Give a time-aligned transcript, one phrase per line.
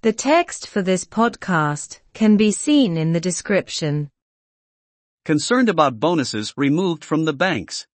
[0.00, 4.10] The text for this podcast can be seen in the description.
[5.24, 7.84] Concerned about bonuses removed from the banks.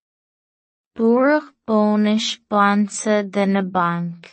[0.99, 4.31] Búrach bónus bansa de bank.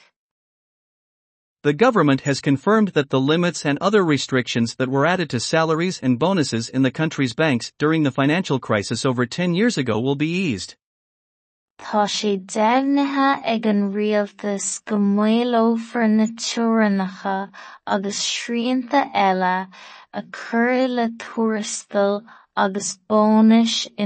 [1.63, 5.98] The government has confirmed that the limits and other restrictions that were added to salaries
[6.04, 10.16] and bonuses in the country's banks during the financial crisis over 10 years ago will
[10.16, 10.76] be eased.
[13.43, 14.97] Ag an rialtas go
[16.89, 17.07] na
[17.88, 19.68] agus srianta eile
[20.14, 21.09] a chur le
[22.56, 23.00] agus
[23.97, 24.06] i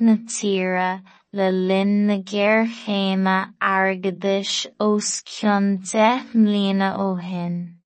[0.00, 1.02] na tíre
[1.32, 1.50] le
[2.06, 2.18] na
[4.78, 7.78] os cionn 10 mbliana ó shin.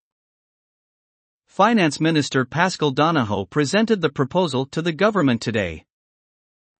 [1.47, 5.85] Finance Minister Paschal Donohoe presented the proposal to the government today.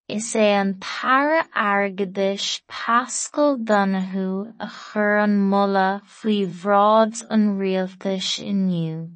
[0.09, 9.13] Is é an para airgeadais Paschal a chur an faoi bhrád an rialtas inniu.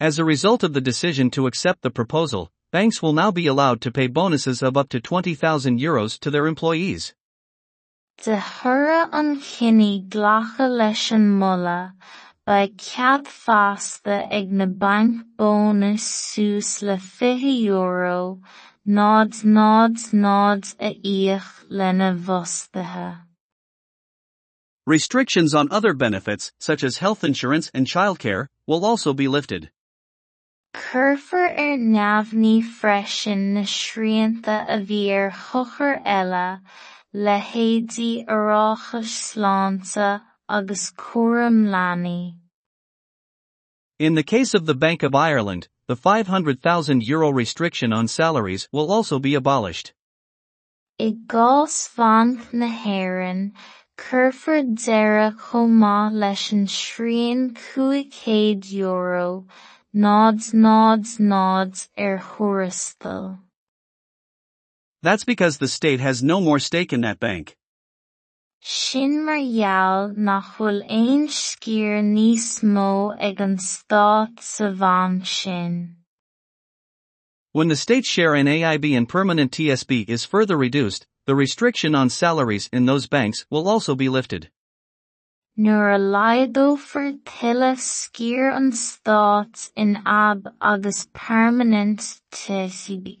[0.00, 3.80] As a result of the decision to accept the proposal, banks will now be allowed
[3.82, 7.14] to pay bonuses of up to 20,000 euros to their employees.
[8.18, 11.94] De thura an chine ghlacha leis an mula
[12.44, 18.40] ba cead fásta ag na banc bónus suas le 50 euro
[20.80, 23.20] a íoch lena bhostathe.
[24.86, 29.70] Restrictions on other benefits, such as health insurance and childcare, will also be lifted.
[30.74, 36.60] Curfar ar neamhní freisin na srianta a bhí ar chochar eile
[37.12, 42.34] le héadaí aráchas sláinte agus cuairim leanaí.
[43.98, 48.90] In the case of the Bank of Ireland, the 500,000 euro restriction on salaries will
[48.90, 49.92] also be abolished.
[50.98, 53.52] I gás bhaint na hÉireann,
[53.96, 56.66] curfar deireadh chomh maith leis an
[57.54, 59.46] cúig euro
[59.94, 63.38] nád nád nád ar er thuarastal.
[65.02, 67.56] That's because the state has no more stake in that bank.
[68.64, 72.90] Sin mar gheall nach bhfuil aon scír níos mó
[73.28, 75.96] ag an stát sa bhain sin.
[77.50, 82.08] When the state share in AIB and permanent TSB is further reduced, the restriction on
[82.08, 84.48] salaries in those banks will also be lifted.
[85.58, 93.18] Nuair a laghdófar tuilleadh scír an stát in ab agus permanent TSB,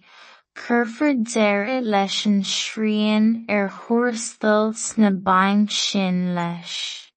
[0.54, 7.10] deireadh leis an srian ar thuarastal sna bainc.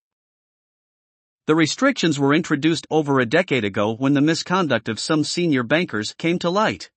[1.47, 6.13] The restrictions were introduced over a decade ago when the misconduct of some senior bankers
[6.18, 6.90] came to light.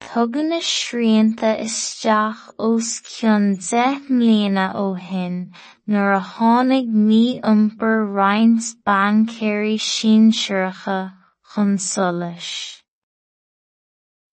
[0.00, 5.52] Tugann na srianta isteach os cionn 10 mbliana ó shin
[5.86, 11.12] nuair a tháinig mí-iompar roinnt bancéirí síonsearcha
[11.54, 12.81] chun solas.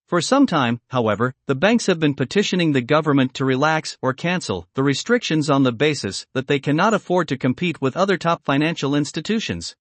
[0.09, 4.67] For some time, however, the banks have been petitioning the government to relax or cancel
[4.73, 8.95] the restrictions on the basis that they cannot afford to compete with other top financial
[8.95, 9.75] institutions.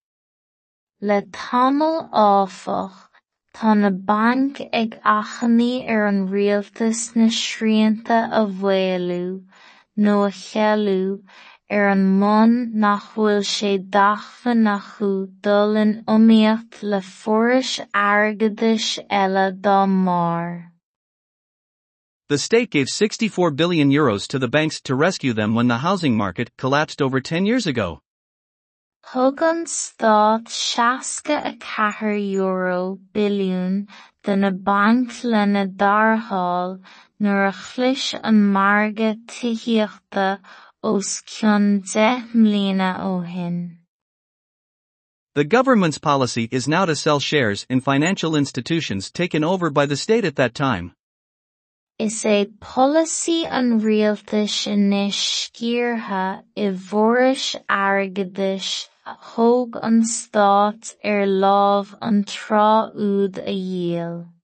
[1.00, 2.93] Le tamil áfach,
[3.55, 7.28] tá na banc ag achanaí ar an rialtas na
[9.97, 10.31] nó a
[11.70, 15.10] ar an mbun nach bhfuil sé dachfa acu
[15.42, 20.70] dul in iomaíocht le fórais airgeadais eile dá mbór.
[22.28, 26.16] The state gave 64 billion euros to the banks to rescue them when the housing
[26.16, 28.00] market collapsed over 10 years ago.
[29.12, 33.88] Thug an stát seasca a ceathair euro billiún
[34.24, 36.80] de na banc lena dartháil
[37.20, 40.40] nuair a chlis an marga tithiachta
[40.83, 43.25] os cionn 10 mbliana ó.
[45.34, 49.97] The government's policy is now to sell shares in financial institutions taken over by the
[49.97, 50.93] state at that time.
[51.99, 60.95] Is é policy an rialtas inis scíortha i bhforais airgeadais er a thóg an stát
[61.04, 64.37] ar lámh an trá úd a dhéal.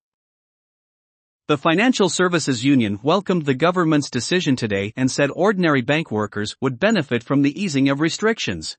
[1.46, 6.80] The Financial Services Union welcomed the government's decision today and said ordinary bank workers would
[6.80, 8.78] benefit from the easing of restrictions.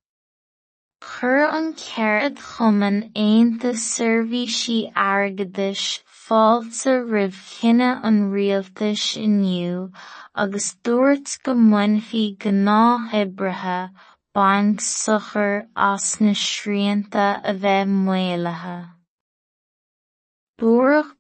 [1.00, 9.92] Chur an cead chuman aonta seirbhísí airgeadais fáilte roimh cinenne an rialtas inniu
[10.34, 13.92] agus dúirt go mbainfí go náthibrithe
[14.34, 17.54] banc sochar as na srianta a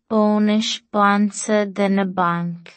[0.07, 0.61] bheith maolaithe.
[0.61, 2.73] Búrach bónus bansa de na banc.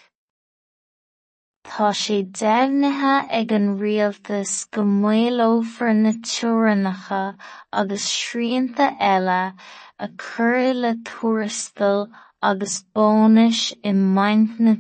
[1.65, 7.37] Tá sé déimhneithe ag an rialtas go maolófar na teorainneacha
[7.73, 9.55] agus srianta eile
[9.99, 12.09] a chur le tuarastal
[12.43, 14.75] agus bónais i mbaint na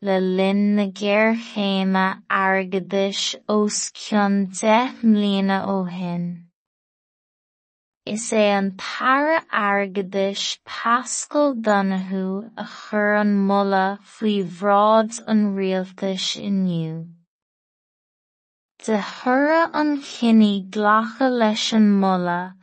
[0.00, 6.47] le linn na géarchéime airgeadais os cionn deich mbliana ó shin.
[8.08, 16.28] Is é an tara airgeadais Paschal Donoghue a chur an mula faoi bhrád an rialtas
[16.48, 16.94] inniu.
[18.82, 22.54] De thoradh an chine ghlacha leis an mula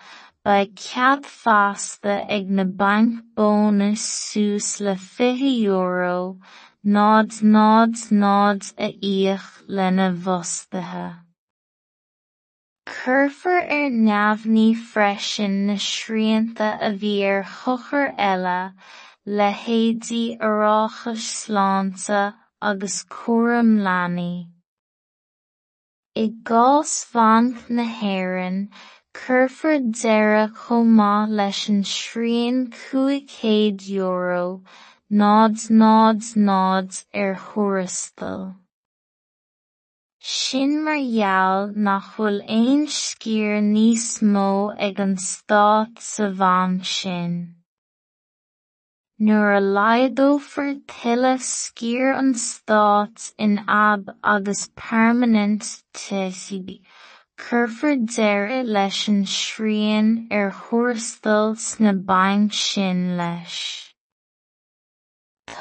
[0.44, 6.40] ba cead fhasta ag na banc bónus suas le fiche euro
[6.98, 7.94] nád nád
[8.24, 11.25] nád a íoc lena bhostaithe.
[12.88, 18.74] Cuirfear ar er neamhní freisin na srianta a bhí ar chochar eile
[19.26, 22.20] le héadaí oireachais sláinte
[22.62, 24.36] agus cúram leanaí.
[26.24, 28.60] I gcás bhaint na hÉireann,
[29.22, 31.32] cuirfear deireadh chomh maith
[37.14, 38.46] euro thurastal.
[40.28, 40.98] Sin mar
[42.04, 44.06] bhfuil aon scír níos
[44.36, 44.46] mó
[44.88, 47.36] ag an Stát sa bhain sin.
[49.20, 56.82] Nuair a laghdófar tuilleadh scír an Stát in ab agus permanent teisí,
[57.38, 61.94] cuirfear deireadh leis an srian ar thurastal sna
[63.22, 63.85] leis.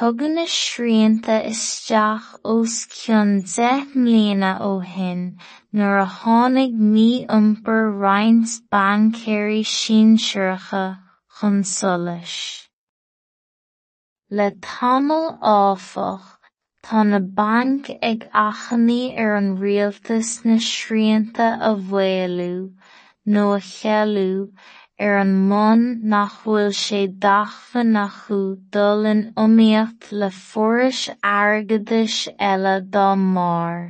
[0.04, 2.24] Tugann srianta isteach
[2.54, 5.22] os cionn deich mbliana ó shin
[5.72, 10.84] nuair a tháinig mí-iompar roinnt bancéirí síonsearcha
[11.38, 12.34] chun solais.
[14.28, 16.28] Le tamall áfach,
[16.84, 22.60] tá na banc ag achannaí ar an rialtas na srianta a bhfailliú
[23.24, 24.52] nó a chealú
[25.02, 25.80] ar an mbun
[26.12, 27.00] nach bhfuil sé
[28.00, 28.38] acu
[28.74, 31.00] dul in iomaíocht le furais
[31.30, 32.18] airgeadais
[32.50, 33.80] eile dá mbór.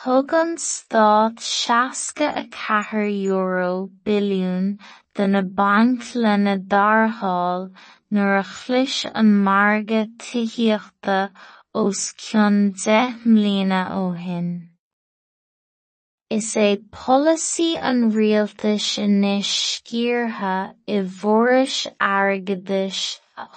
[0.00, 4.78] Thug an Stát seasca a ceathair euro billiún
[5.14, 7.68] de na banc lena dtarrtháil
[8.12, 11.18] nuair a chlis an marga tithiachta
[11.74, 14.50] os cionn deich mbliana ó shin.
[16.30, 21.76] Is é policy an rialtas anois scíortha i bhforais
[22.06, 22.98] airgeadais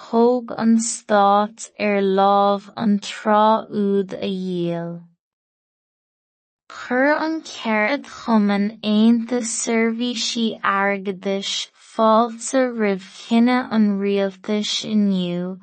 [0.04, 4.94] thóg an Stát ar lámh an tráthnóid a dhíol.
[6.76, 10.46] Chuir an ceithre chumann aontas seirbhísí
[10.76, 11.52] airgeadais
[11.90, 15.60] fáilte roimh cinenne an rialtas inniu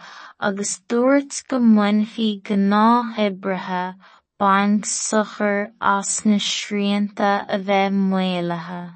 [0.51, 2.55] agus dúirt go mbainfí go
[4.39, 8.95] banc as na srianta a bheith.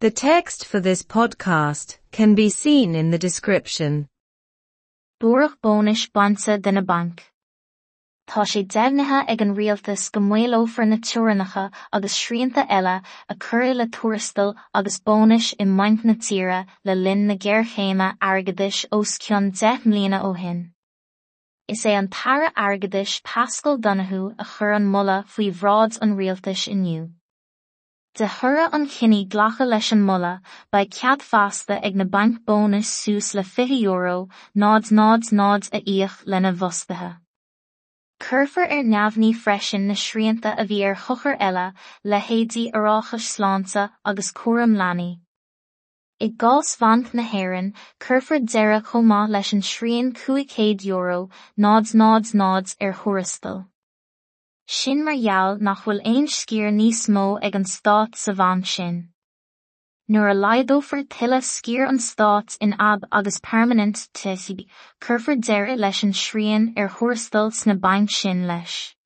[0.00, 4.08] The text for this podcast can be seen in the description.
[5.22, 7.22] Dúireadh bónais bainte de na banc.
[8.26, 13.74] Tá sé deimhneithe ag an rialtas go maolófar na teorainneacha agus srianta eile a chur
[13.74, 19.52] le tuarastal agus bónais i mbaint na tíre le linn na géarchéime airgeadais os cionn
[19.52, 20.72] ó shin.
[21.68, 26.66] Is é an tara airgeadais Paschal Donoghue a chur an mula faoi bhrád an rialtas
[26.66, 27.10] inniu.
[28.14, 30.40] De thura an chine ghlacha leis an mula
[30.72, 35.82] ba cead fasta ag na banc bónus suas le fiche euro nád nád nád a
[35.82, 37.18] íoc lena bhostathe.
[38.18, 43.90] Cuirfear ar neamhní freisin na srianta a bhí ar chochar eile le héadaí oireachais sláinte
[44.06, 45.20] agus cúram leanaí.
[46.20, 47.22] I gcás bhaint na
[49.02, 53.60] maith leis an srian cúig céad euro nád nád nád ar thurastal.
[54.66, 55.86] Sin mar gheall nach
[57.40, 58.98] ag an Stát sa bhain sin.
[60.10, 60.34] Nuair a
[61.04, 64.66] tuilleadh scír an Stát in ab agus permanent teisí,
[65.00, 68.97] cuirfear deireadh leis an srian ar thurastal sna bainc sin leis.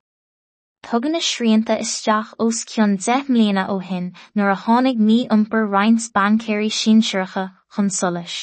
[0.85, 6.07] Tugann na srianta isteach os cionn deich mbliana ó shin nuair a tháinig mí-iompar roinnt
[6.15, 8.35] bancéirí síonsearcha chun solais.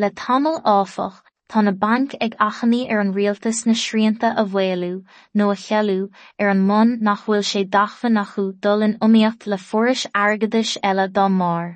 [0.00, 1.18] Le tamall áfach,
[1.50, 4.96] Tá na banc ag achannaí ar an rialtas na srianta a bhfailliú
[5.34, 9.58] nó a chealú ar an mbun nach bhfuil sé dacfadh acu dul in iomaíocht le
[9.68, 11.70] furais airgeadais eile dá mbór.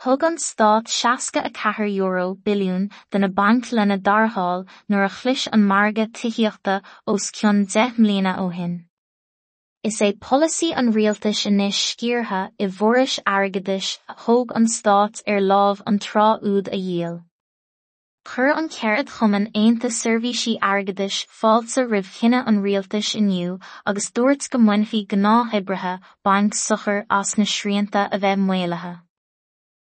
[0.00, 5.08] Thug an Stát seaca a cethair euro biliún de na banc lena dartháil nuair a
[5.08, 8.86] chluis an marga tuíochta os cionn 10 mlína ó hin.
[9.82, 15.40] Is é policy an rialtas inis scíortha i bhóris agadis a thóg an Stát ar
[15.40, 17.18] lámh an trá úd a dhéal.
[18.28, 24.48] chur an cead chuman aonanta servísí agadis fáilsa rih chinine an rialtas inniu agus dúirt
[24.54, 28.96] go muinfií gná hebrethe bank suchar as na sríanta a bheith muolathe.